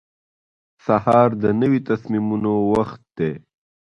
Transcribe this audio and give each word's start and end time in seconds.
سهار 0.85 1.29
د 1.43 1.45
نوي 1.61 1.79
تصمیمونو 1.89 2.51
وخت 2.73 3.01
دی. 3.17 3.31